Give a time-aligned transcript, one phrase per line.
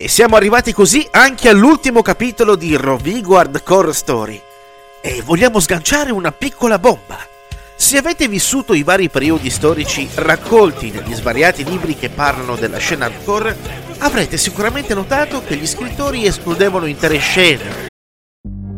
[0.00, 4.40] E siamo arrivati così anche all'ultimo capitolo di Rovigo Hardcore Story.
[5.02, 7.18] E vogliamo sganciare una piccola bomba.
[7.74, 13.06] Se avete vissuto i vari periodi storici raccolti negli svariati libri che parlano della scena
[13.06, 13.56] hardcore,
[13.98, 17.88] avrete sicuramente notato che gli scrittori escludevano intere scene,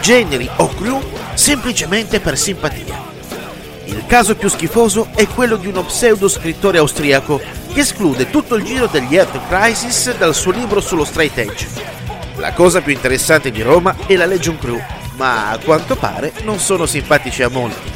[0.00, 1.00] Generi o crew
[1.34, 3.06] semplicemente per simpatia.
[3.84, 7.40] Il caso più schifoso è quello di uno pseudo scrittore austriaco
[7.72, 11.66] che esclude tutto il giro degli Earth Crisis dal suo libro sullo straight edge.
[12.36, 14.80] La cosa più interessante di Roma è la Legion Crew,
[15.16, 17.90] ma a quanto pare non sono simpatici a molti.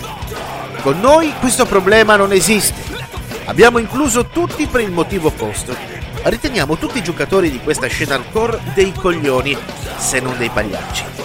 [0.83, 2.83] Con noi questo problema non esiste.
[3.45, 5.77] Abbiamo incluso tutti per il motivo opposto.
[6.23, 9.57] Riteniamo tutti i giocatori di questa scena hardcore dei coglioni,
[9.97, 11.22] se non dei pagliacci.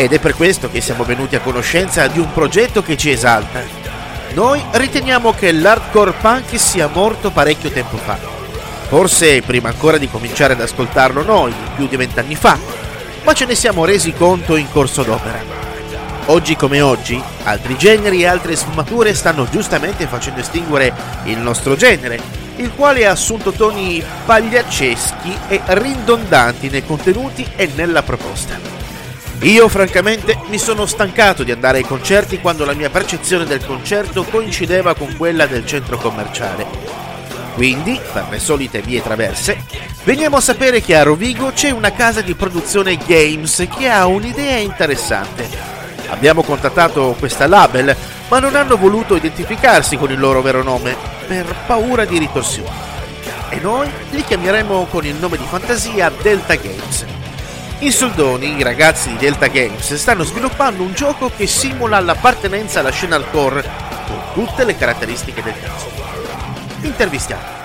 [0.00, 3.62] Ed è per questo che siamo venuti a conoscenza di un progetto che ci esalta.
[4.32, 8.16] Noi riteniamo che l'hardcore punk sia morto parecchio tempo fa.
[8.86, 12.56] Forse prima ancora di cominciare ad ascoltarlo noi, più di vent'anni fa,
[13.24, 15.42] ma ce ne siamo resi conto in corso d'opera.
[16.26, 20.94] Oggi come oggi, altri generi e altre sfumature stanno giustamente facendo estinguere
[21.24, 22.20] il nostro genere,
[22.54, 28.78] il quale ha assunto toni pagliacceschi e ridondanti nei contenuti e nella proposta.
[29.42, 34.24] Io francamente mi sono stancato di andare ai concerti quando la mia percezione del concerto
[34.24, 36.66] coincideva con quella del centro commerciale.
[37.54, 39.64] Quindi, per le solite vie traverse,
[40.02, 44.56] veniamo a sapere che a Rovigo c'è una casa di produzione games che ha un'idea
[44.56, 45.48] interessante.
[46.08, 47.96] Abbiamo contattato questa label,
[48.28, 50.96] ma non hanno voluto identificarsi con il loro vero nome,
[51.28, 52.70] per paura di ritorsioni.
[53.50, 57.17] E noi li chiameremo con il nome di fantasia Delta Games.
[57.80, 62.90] In soldoni, i ragazzi di Delta Games stanno sviluppando un gioco che simula l'appartenenza alla
[62.90, 63.62] scena hardcore
[64.04, 65.88] con tutte le caratteristiche del caso.
[66.80, 67.56] Intervistiamo.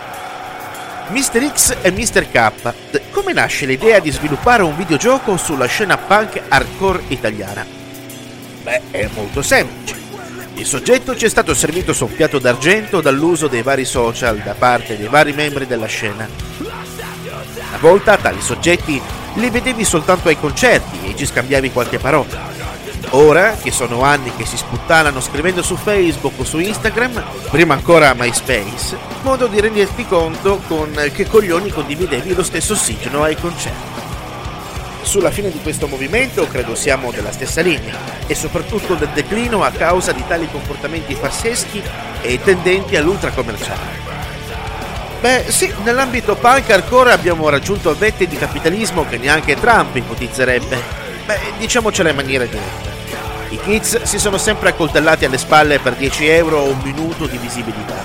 [1.07, 1.51] Mr.
[1.51, 2.29] X e Mr.
[2.29, 2.73] K,
[3.09, 7.65] come nasce l'idea di sviluppare un videogioco sulla scena punk hardcore italiana?
[8.61, 9.95] Beh, è molto semplice.
[10.53, 15.07] Il soggetto ci è stato servito piatto d'argento dall'uso dei vari social da parte dei
[15.07, 16.29] vari membri della scena.
[16.59, 19.01] Una volta tali soggetti
[19.35, 22.51] li vedevi soltanto ai concerti e ci scambiavi qualche parola.
[23.15, 28.15] Ora, che sono anni che si sputtanano scrivendo su Facebook o su Instagram, prima ancora
[28.15, 34.01] MySpace, modo di renderti conto con che coglioni condividevi lo stesso ossigeno ai concerti.
[35.03, 37.95] Sulla fine di questo movimento credo siamo della stessa linea
[38.25, 41.83] e soprattutto del declino a causa di tali comportamenti farseschi
[42.21, 44.12] e tendenti all'ultra commerciale.
[45.23, 50.77] Beh, sì, nell'ambito punk hardcore abbiamo raggiunto vette di capitalismo che neanche Trump ipotizzerebbe.
[51.25, 52.89] Beh, diciamocela in maniera diretta.
[53.47, 57.37] I kids si sono sempre accoltellati alle spalle per 10 euro o un minuto di
[57.37, 57.95] visibilità.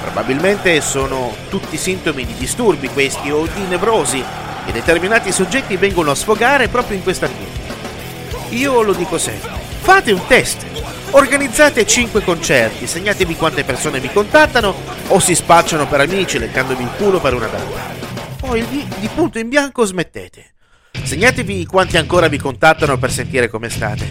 [0.00, 4.24] Probabilmente sono tutti sintomi di disturbi questi o di nevrosi,
[4.64, 8.56] e determinati soggetti vengono a sfogare proprio in questa ambiente.
[8.56, 9.50] Io lo dico sempre,
[9.82, 10.64] fate un test,
[11.10, 14.74] organizzate 5 concerti, segnatevi quante persone vi contattano
[15.08, 17.96] o si spacciano per amici leccandovi il culo per una data.
[18.38, 20.54] Poi di, di punto in bianco smettete.
[21.02, 24.06] Segnatevi quanti ancora vi contattano per sentire come state.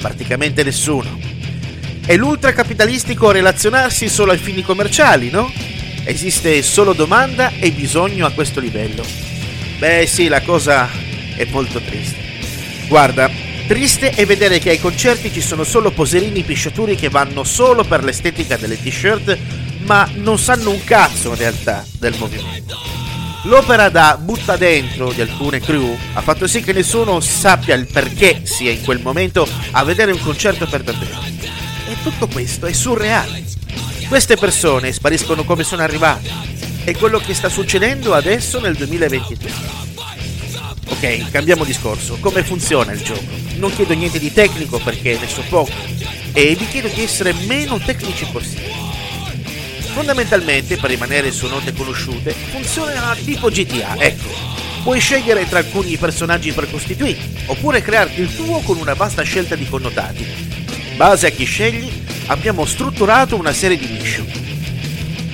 [0.00, 1.18] Praticamente nessuno.
[2.04, 5.50] È l'ultracapitalistico relazionarsi solo ai fini commerciali, no?
[6.04, 9.04] Esiste solo domanda e bisogno a questo livello.
[9.78, 10.88] Beh sì, la cosa
[11.36, 12.16] è molto triste.
[12.86, 13.28] Guarda,
[13.66, 18.04] triste è vedere che ai concerti ci sono solo poserini pisciaturi che vanno solo per
[18.04, 19.36] l'estetica delle t-shirt,
[19.80, 22.78] ma non sanno un cazzo in realtà del movimento.
[23.42, 28.40] L'opera da butta dentro di alcune crew ha fatto sì che nessuno sappia il perché
[28.44, 31.20] sia in quel momento a vedere un concerto per davvero.
[31.88, 33.44] E tutto questo è surreale.
[34.08, 36.28] Queste persone spariscono come sono arrivate.
[36.84, 39.85] È quello che sta succedendo adesso nel 2023.
[40.96, 42.16] Ok, cambiamo discorso.
[42.20, 43.20] Come funziona il gioco?
[43.56, 45.70] Non chiedo niente di tecnico perché ne so poco
[46.32, 48.72] e vi chiedo di essere meno tecnici possibile.
[49.92, 54.28] Fondamentalmente, per rimanere su note conosciute, funziona tipo GTA, ecco.
[54.84, 59.68] Puoi scegliere tra alcuni personaggi precostituiti, oppure crearti il tuo con una vasta scelta di
[59.68, 60.24] connotati.
[60.90, 61.90] In base a chi scegli,
[62.26, 64.26] abbiamo strutturato una serie di mission.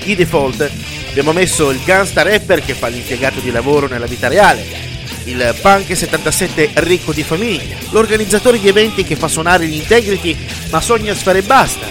[0.02, 0.68] Di default
[1.10, 4.90] abbiamo messo il gangsta rapper che fa l'impiegato di lavoro nella vita reale,
[5.24, 10.36] il punk 77 ricco di famiglia, l'organizzatore di eventi che fa suonare gli integrity
[10.70, 11.86] ma sogna sfere e basta,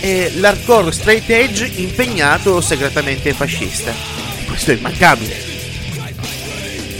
[0.00, 3.92] e l'hardcore straight edge impegnato segretamente fascista.
[4.46, 5.50] Questo è immancabile.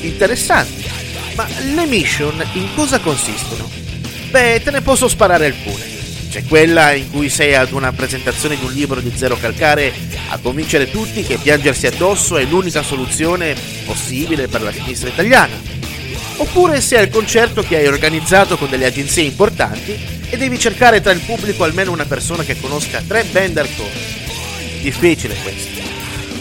[0.02, 0.90] Interessante.
[1.34, 3.70] Ma le mission in cosa consistono?
[4.30, 5.91] Beh, te ne posso sparare alcune.
[6.32, 9.92] C'è quella in cui sei ad una presentazione di un libro di zero calcare
[10.30, 15.54] a convincere tutti che piangersi addosso è l'unica soluzione possibile per la sinistra italiana.
[16.38, 19.94] Oppure sei al concerto che hai organizzato con delle agenzie importanti
[20.30, 23.90] e devi cercare tra il pubblico almeno una persona che conosca tre band hardcore.
[24.80, 25.82] Difficile questo.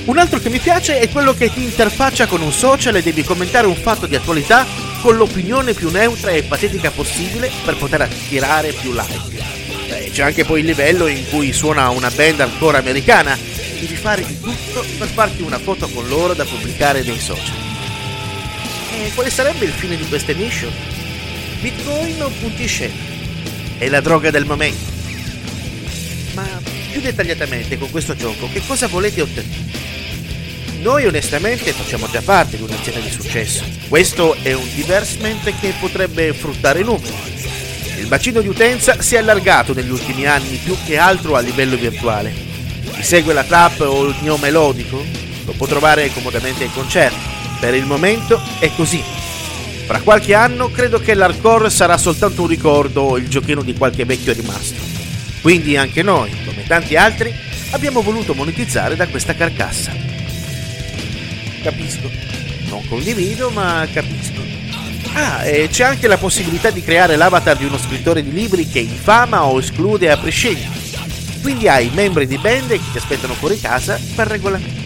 [0.06, 3.26] Un altro che mi piace è quello che ti interfaccia con un social e devi
[3.26, 4.66] commentare un fatto di attualità
[5.02, 9.61] con l'opinione più neutra e patetica possibile per poter attirare più like.
[10.12, 13.38] C'è anche poi il livello in cui suona una band ancora americana.
[13.80, 17.56] Devi fare di tutto per farti una foto con loro da pubblicare nei social.
[18.94, 20.72] E quale sarebbe il fine di queste mission?
[21.62, 22.94] Bitcoin o punti scena?
[23.78, 24.92] È la droga del momento.
[26.34, 26.62] Ma
[26.92, 29.70] più dettagliatamente con questo gioco, che cosa volete ottenere?
[30.82, 33.64] Noi onestamente facciamo già parte di un'azienda di successo.
[33.88, 37.14] Questo è un diversement che potrebbe fruttare numeri.
[37.98, 41.76] Il bacino di utenza si è allargato negli ultimi anni più che altro a livello
[41.76, 42.34] virtuale.
[42.94, 45.04] Chi segue la trap o il neo melodico
[45.46, 47.20] lo può trovare comodamente ai concerti.
[47.60, 49.04] Per il momento è così.
[49.86, 54.06] Fra qualche anno credo che l'hardcore sarà soltanto un ricordo o il giochino di qualche
[54.06, 54.82] vecchio rimasto.
[55.42, 57.34] Quindi anche noi, come tanti altri,
[57.72, 59.92] abbiamo voluto monetizzare da questa carcassa.
[61.62, 62.10] Capisco.
[62.70, 64.51] Non condivido, ma capisco.
[65.14, 68.80] Ah, e c'è anche la possibilità di creare l'avatar di uno scrittore di libri che
[68.80, 70.80] infama o esclude a prescindere.
[71.42, 74.80] Quindi hai membri di band che ti aspettano fuori casa per regolamento.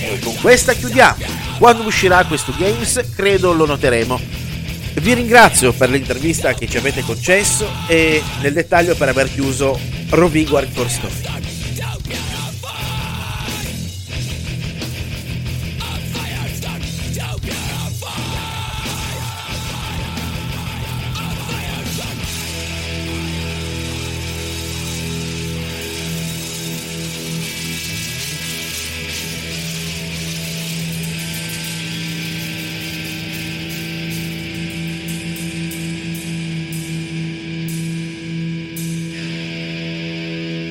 [0.00, 1.24] E con questa chiudiamo.
[1.58, 4.18] Quando uscirà questo Games credo lo noteremo.
[4.94, 9.78] Vi ringrazio per l'intervista che ci avete concesso e nel dettaglio per aver chiuso
[10.10, 11.29] Rovigo Hardcore Story.